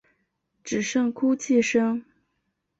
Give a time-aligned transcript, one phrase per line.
[0.63, 2.03] 只剩哭泣声